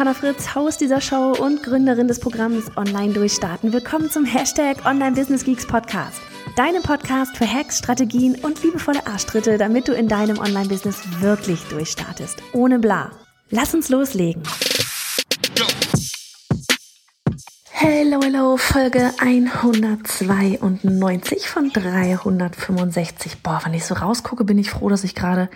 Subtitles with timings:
[0.00, 3.74] Johanna Fritz, Haus dieser Show und Gründerin des Programms Online Durchstarten.
[3.74, 6.22] Willkommen zum Hashtag Online Business Geeks Podcast.
[6.56, 12.42] Deinem Podcast für Hacks, Strategien und liebevolle Arschtritte, damit du in deinem Online-Business wirklich durchstartest.
[12.54, 13.10] Ohne bla.
[13.50, 14.42] Lass uns loslegen.
[17.70, 23.42] Hello, hello, Folge 192 von 365.
[23.42, 25.50] Boah, wenn ich so rausgucke, bin ich froh, dass ich gerade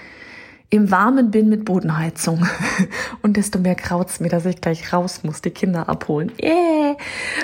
[0.75, 2.47] im Warmen bin mit Bodenheizung.
[3.23, 6.33] Und desto mehr kraut's mir, dass ich gleich raus muss, die Kinder abholen.
[6.43, 6.97] Yeah.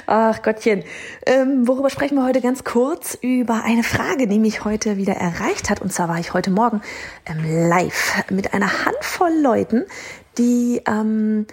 [0.06, 0.83] Ach Gottchen.
[1.27, 3.16] Ähm, worüber sprechen wir heute ganz kurz?
[3.20, 5.81] Über eine Frage, die mich heute wieder erreicht hat.
[5.81, 6.83] Und zwar war ich heute Morgen
[7.27, 9.84] ähm, live mit einer Handvoll Leuten,
[10.39, 10.83] die...
[10.86, 11.47] Ähm,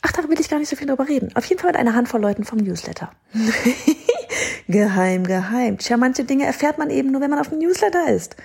[0.00, 1.34] Ach, da will ich gar nicht so viel drüber reden.
[1.34, 3.10] Auf jeden Fall mit einer Handvoll Leuten vom Newsletter.
[4.68, 5.78] geheim, geheim.
[5.78, 8.36] Tja, manche Dinge erfährt man eben nur, wenn man auf dem Newsletter ist.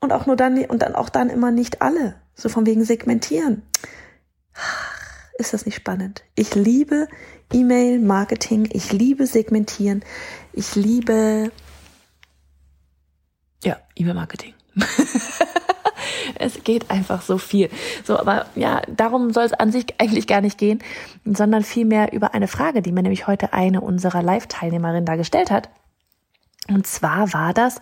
[0.00, 2.16] Und auch nur dann, und dann auch dann immer nicht alle.
[2.34, 3.62] So von wegen segmentieren.
[5.38, 6.22] Ist das nicht spannend?
[6.34, 7.08] Ich liebe
[7.52, 8.68] E-Mail-Marketing.
[8.72, 10.04] Ich liebe segmentieren.
[10.52, 11.50] Ich liebe,
[13.62, 14.54] ja, E-Mail-Marketing.
[16.38, 17.70] es geht einfach so viel.
[18.04, 20.82] So, aber ja, darum soll es an sich eigentlich gar nicht gehen,
[21.24, 25.68] sondern vielmehr über eine Frage, die mir nämlich heute eine unserer Live-Teilnehmerinnen da gestellt hat.
[26.68, 27.78] Und zwar war das,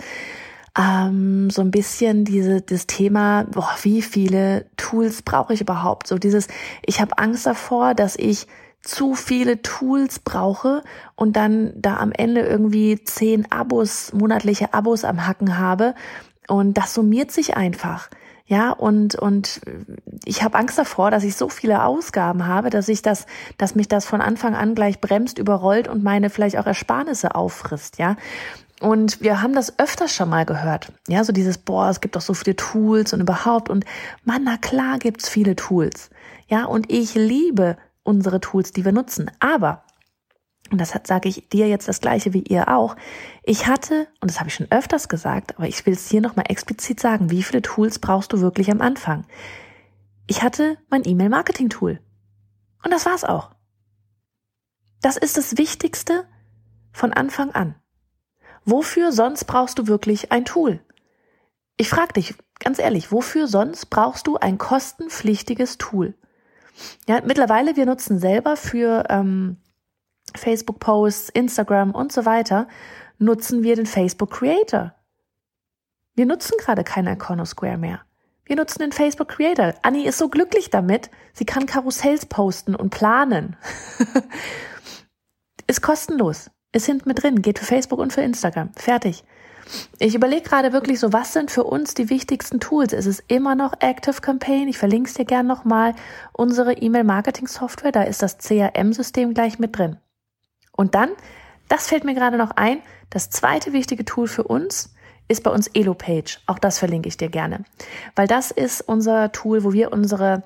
[0.79, 6.07] ähm, so ein bisschen diese das Thema, boah, wie viele Tools brauche ich überhaupt?
[6.07, 6.49] So dieses,
[6.85, 8.47] ich habe Angst davor, dass ich
[8.83, 10.83] zu viele Tools brauche
[11.17, 15.95] und dann da am Ende irgendwie zehn Abos, monatliche Abos am Hacken habe
[16.49, 18.11] und das summiert sich einfach.
[18.47, 19.63] Ja, und, und
[20.27, 23.89] ich habe Angst davor, dass ich so viele Ausgaben habe, dass ich das, dass mich
[23.89, 28.17] das von Anfang an gleich bremst, überrollt und meine vielleicht auch Ersparnisse auffrisst, ja.
[28.81, 30.93] Und wir haben das öfter schon mal gehört.
[31.09, 33.71] Ja, so dieses, boah, es gibt doch so viele Tools und überhaupt.
[33.71, 33.87] Und
[34.25, 36.11] man, na klar gibt's viele Tools.
[36.49, 39.31] Ja, und ich liebe unsere Tools, die wir nutzen.
[39.41, 39.84] Aber,
[40.75, 42.97] und das sage ich dir jetzt das gleiche wie ihr auch,
[43.45, 46.47] ich hatte, und das habe ich schon öfters gesagt, aber ich will es hier nochmal
[46.49, 49.25] explizit sagen, wie viele Tools brauchst du wirklich am Anfang?
[50.27, 52.01] Ich hatte mein E-Mail-Marketing-Tool.
[52.83, 53.53] Und das war's auch.
[55.01, 56.27] Das ist das Wichtigste
[56.91, 57.77] von Anfang an.
[58.65, 60.81] Wofür sonst brauchst du wirklich ein Tool?
[61.77, 66.15] Ich frage dich ganz ehrlich, wofür sonst brauchst du ein kostenpflichtiges Tool?
[67.07, 69.59] Ja, mittlerweile, wir nutzen selber für ähm,
[70.37, 72.69] Facebook-Posts, Instagram und so weiter,
[73.19, 74.95] nutzen wir den Facebook Creator.
[76.15, 78.01] Wir nutzen gerade keinen Iconosquare mehr.
[78.47, 79.75] Wir nutzen den Facebook Creator.
[79.83, 81.11] Annie ist so glücklich damit.
[81.33, 83.57] Sie kann Karussells posten und planen.
[85.67, 86.51] ist kostenlos.
[86.73, 88.73] Ist hinten mit drin, geht für Facebook und für Instagram.
[88.75, 89.25] Fertig.
[89.99, 92.93] Ich überlege gerade wirklich so, was sind für uns die wichtigsten Tools?
[92.93, 94.69] Es ist immer noch Active Campaign.
[94.69, 95.95] Ich verlinke es dir gern nochmal.
[96.33, 99.97] Unsere E-Mail-Marketing-Software, da ist das CRM-System gleich mit drin.
[100.77, 101.11] Und dann,
[101.69, 102.79] das fällt mir gerade noch ein,
[103.11, 104.95] das zweite wichtige Tool für uns
[105.27, 106.41] ist bei uns EloPage.
[106.47, 107.65] Auch das verlinke ich dir gerne.
[108.15, 110.43] Weil das ist unser Tool, wo wir unsere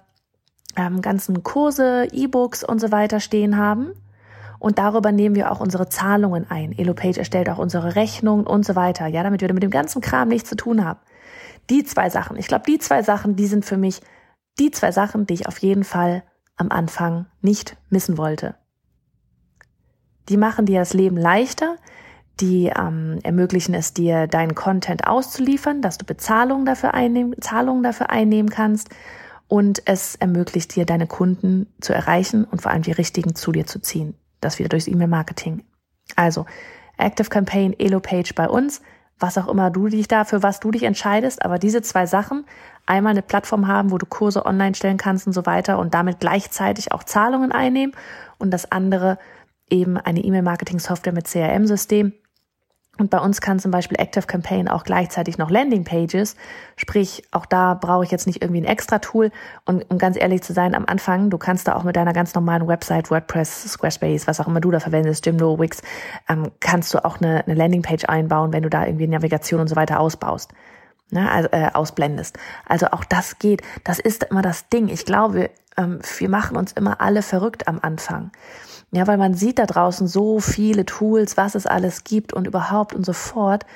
[0.76, 3.92] ähm, ganzen Kurse, E-Books und so weiter stehen haben
[4.58, 6.76] und darüber nehmen wir auch unsere Zahlungen ein.
[6.76, 10.28] EloPage erstellt auch unsere Rechnungen und so weiter, ja, damit wir mit dem ganzen Kram
[10.28, 11.00] nichts zu tun haben.
[11.70, 14.00] Die zwei Sachen, ich glaube, die zwei Sachen, die sind für mich
[14.58, 16.24] die zwei Sachen, die ich auf jeden Fall
[16.56, 18.56] am Anfang nicht missen wollte.
[20.28, 21.76] Die machen dir das Leben leichter,
[22.40, 28.10] die ähm, ermöglichen es dir, deinen Content auszuliefern, dass du Bezahlungen dafür einnehmen, Zahlungen dafür
[28.10, 28.90] einnehmen kannst.
[29.48, 33.66] Und es ermöglicht dir, deine Kunden zu erreichen und vor allem die richtigen zu dir
[33.66, 34.14] zu ziehen.
[34.40, 35.64] Das wieder durchs E-Mail-Marketing.
[36.16, 36.44] Also,
[36.98, 38.82] Active Campaign, Elo-Page bei uns,
[39.18, 42.44] was auch immer du dich da, für was du dich entscheidest, aber diese zwei Sachen,
[42.86, 46.20] einmal eine Plattform haben, wo du Kurse online stellen kannst und so weiter und damit
[46.20, 47.94] gleichzeitig auch Zahlungen einnehmen.
[48.38, 49.18] Und das andere
[49.70, 52.12] eben eine E-Mail-Marketing-Software mit CRM-System,
[52.98, 56.34] und bei uns kann zum Beispiel Active Campaign auch gleichzeitig noch Landing Pages.
[56.76, 59.30] Sprich, auch da brauche ich jetzt nicht irgendwie ein extra Tool.
[59.64, 62.34] Und um ganz ehrlich zu sein, am Anfang, du kannst da auch mit deiner ganz
[62.34, 65.80] normalen Website, WordPress, Squarespace, was auch immer du da verwendest, Jimdo, Wix,
[66.28, 69.68] ähm, kannst du auch eine, eine Landing Page einbauen, wenn du da irgendwie Navigation und
[69.68, 70.50] so weiter ausbaust.
[71.10, 72.36] Ne, also, äh, ausblendest.
[72.66, 73.62] Also auch das geht.
[73.82, 74.88] Das ist immer das Ding.
[74.88, 75.48] Ich glaube,
[75.78, 78.30] ähm, wir machen uns immer alle verrückt am Anfang.
[78.90, 82.94] Ja, weil man sieht da draußen so viele Tools, was es alles gibt und überhaupt
[82.94, 83.66] und so fort.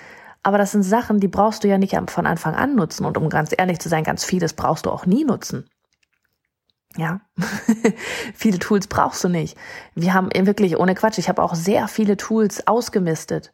[0.43, 3.05] Aber das sind Sachen, die brauchst du ja nicht von Anfang an nutzen.
[3.05, 5.69] Und um ganz ehrlich zu sein, ganz vieles brauchst du auch nie nutzen.
[6.97, 7.21] Ja,
[8.35, 9.57] viele Tools brauchst du nicht.
[9.95, 11.19] Wir haben wirklich ohne Quatsch.
[11.19, 13.53] Ich habe auch sehr viele Tools ausgemistet.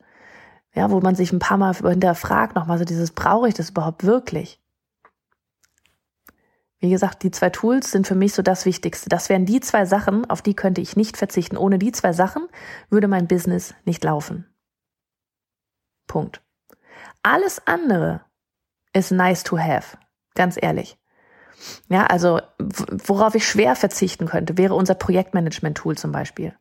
[0.74, 4.04] Ja, wo man sich ein paar Mal hinterfragt, nochmal so dieses, brauche ich das überhaupt
[4.04, 4.60] wirklich?
[6.80, 9.08] Wie gesagt, die zwei Tools sind für mich so das Wichtigste.
[9.08, 11.56] Das wären die zwei Sachen, auf die könnte ich nicht verzichten.
[11.56, 12.46] Ohne die zwei Sachen
[12.88, 14.46] würde mein Business nicht laufen.
[16.06, 16.40] Punkt.
[17.22, 18.22] Alles andere
[18.92, 19.98] ist nice to have.
[20.34, 20.96] Ganz ehrlich.
[21.88, 26.54] Ja, also worauf ich schwer verzichten könnte, wäre unser Projektmanagement-Tool zum Beispiel.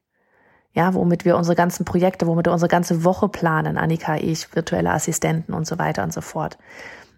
[0.73, 4.91] Ja, womit wir unsere ganzen Projekte, womit wir unsere ganze Woche planen, Annika, ich, virtuelle
[4.91, 6.57] Assistenten und so weiter und so fort.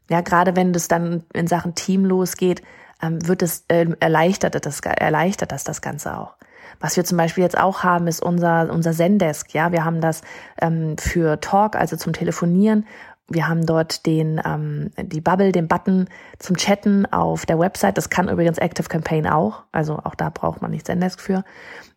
[0.10, 2.62] Ja, gerade wenn das dann in Sachen Team losgeht,
[3.02, 6.36] ähm, wird es äh, erleichtert, das, erleichtert das das Ganze auch.
[6.80, 9.54] Was wir zum Beispiel jetzt auch haben, ist unser, unser Zendesk.
[9.54, 10.22] Ja, wir haben das
[10.62, 12.86] ähm, für Talk, also zum Telefonieren.
[13.28, 16.08] Wir haben dort den, ähm, die Bubble, den Button
[16.40, 17.98] zum Chatten auf der Website.
[17.98, 19.64] Das kann übrigens Active Campaign auch.
[19.72, 21.44] Also auch da braucht man nicht Zendesk für.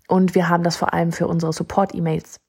[0.08, 2.40] Und wir haben das vor allem für unsere Support-E-Mails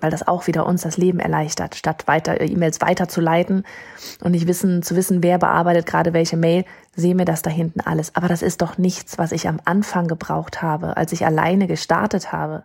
[0.00, 3.64] weil das auch wieder uns das Leben erleichtert, statt weiter E-Mails weiterzuleiten
[4.22, 6.64] und nicht wissen zu wissen, wer bearbeitet gerade welche Mail,
[6.94, 8.14] sehen wir das da hinten alles.
[8.14, 12.32] Aber das ist doch nichts, was ich am Anfang gebraucht habe, als ich alleine gestartet
[12.32, 12.64] habe.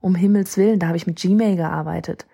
[0.00, 2.26] Um Himmels willen, da habe ich mit Gmail gearbeitet.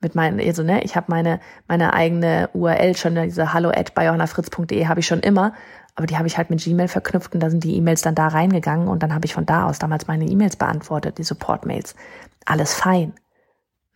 [0.00, 4.86] Mit meinen, also ne, ich habe meine meine eigene URL schon, diese hallo at bayonafritz.de
[4.86, 5.52] habe ich schon immer,
[5.94, 8.28] aber die habe ich halt mit Gmail verknüpft und da sind die E-Mails dann da
[8.28, 11.94] reingegangen und dann habe ich von da aus damals meine E-Mails beantwortet, die Support-Mails.
[12.46, 13.12] Alles fein.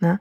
[0.05, 0.21] Ne?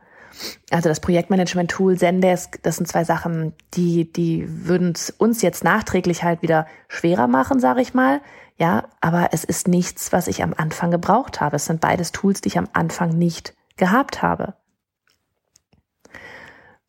[0.72, 6.42] Also das Projektmanagement-Tool Zendesk, das sind zwei Sachen, die, die würden uns jetzt nachträglich halt
[6.42, 8.22] wieder schwerer machen, sage ich mal.
[8.58, 11.56] Ja, aber es ist nichts, was ich am Anfang gebraucht habe.
[11.56, 14.54] Es sind beides Tools, die ich am Anfang nicht gehabt habe.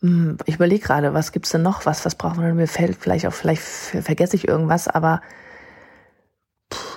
[0.01, 1.87] Hm, ich überlege gerade, was gibt's denn noch?
[1.87, 2.55] Was, was braucht man?
[2.57, 5.21] Mir fällt vielleicht auch, vielleicht vergesse ich irgendwas, aber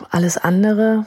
[0.09, 1.05] alles andere.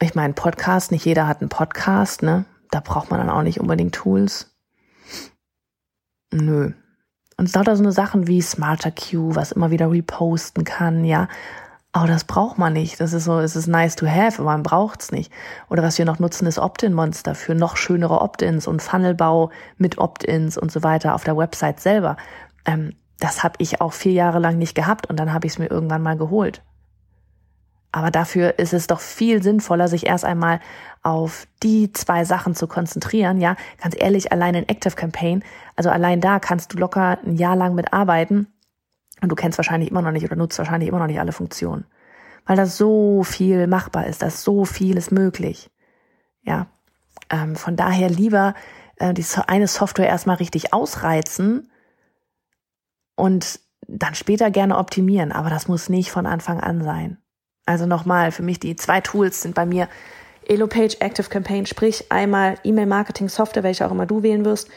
[0.00, 2.44] Ich meine, Podcast, nicht jeder hat einen Podcast, ne?
[2.72, 4.50] Da braucht man dann auch nicht unbedingt Tools.
[6.32, 6.72] Nö.
[7.36, 11.28] Und es lauter so eine Sachen wie Smarter Q, was immer wieder reposten kann, ja.
[11.92, 12.98] Aber das braucht man nicht.
[13.00, 15.30] Das ist so, es ist nice to have, aber man braucht's nicht.
[15.68, 20.56] Oder was wir noch nutzen, ist Opt-in-Monster für noch schönere Opt-ins und Funnelbau mit Opt-ins
[20.56, 22.16] und so weiter auf der Website selber.
[22.64, 25.58] Ähm, das habe ich auch vier Jahre lang nicht gehabt und dann habe ich es
[25.58, 26.62] mir irgendwann mal geholt.
[27.92, 30.60] Aber dafür ist es doch viel sinnvoller, sich erst einmal
[31.02, 33.38] auf die zwei Sachen zu konzentrieren.
[33.40, 35.44] Ja, ganz ehrlich, allein in Active Campaign,
[35.76, 38.46] also allein da kannst du locker ein Jahr lang mitarbeiten
[39.20, 41.84] und du kennst wahrscheinlich immer noch nicht oder nutzt wahrscheinlich immer noch nicht alle Funktionen.
[42.46, 45.70] Weil das so viel machbar ist, dass so viel ist möglich.
[46.42, 46.66] Ja,
[47.30, 48.54] ähm, von daher lieber
[48.96, 51.70] äh, die eine Software erstmal richtig ausreizen
[53.16, 57.21] und dann später gerne optimieren, aber das muss nicht von Anfang an sein.
[57.66, 59.88] Also nochmal, für mich die zwei Tools sind bei mir
[60.46, 64.68] Elopage Active Campaign, sprich einmal E-Mail-Marketing-Software, welche auch immer du wählen wirst,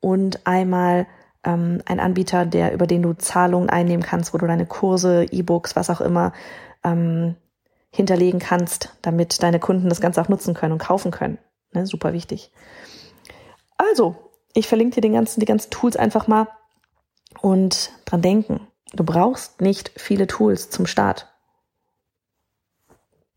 [0.00, 1.06] und einmal
[1.44, 5.76] ähm, ein Anbieter, der über den du Zahlungen einnehmen kannst, wo du deine Kurse, E-Books,
[5.76, 6.32] was auch immer
[6.82, 7.36] ähm,
[7.90, 11.38] hinterlegen kannst, damit deine Kunden das Ganze auch nutzen können und kaufen können.
[11.72, 12.50] Ne, super wichtig.
[13.76, 14.16] Also,
[14.52, 16.48] ich verlinke dir den ganzen, die ganzen Tools einfach mal
[17.40, 18.66] und dran denken.
[18.92, 21.33] Du brauchst nicht viele Tools zum Start.